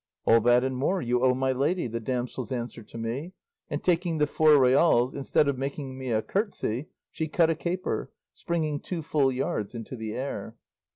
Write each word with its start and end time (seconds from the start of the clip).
'All 0.25 0.41
that 0.41 0.63
and 0.63 0.75
more, 0.77 0.99
you 0.99 1.23
owe 1.23 1.35
my 1.35 1.51
lady,' 1.51 1.85
the 1.85 1.99
damsel's 1.99 2.51
answer 2.51 2.81
to 2.81 2.97
me, 2.97 3.33
and 3.69 3.83
taking 3.83 4.17
the 4.17 4.25
four 4.25 4.57
reals, 4.59 5.13
instead 5.13 5.47
of 5.47 5.59
making 5.59 5.95
me 5.95 6.09
a 6.11 6.23
curtsey 6.23 6.87
she 7.11 7.27
cut 7.27 7.51
a 7.51 7.55
caper, 7.55 8.09
springing 8.33 8.79
two 8.79 9.03
full 9.03 9.31
yards 9.31 9.75
into 9.75 9.95
the 9.95 10.15
air." 10.15 10.55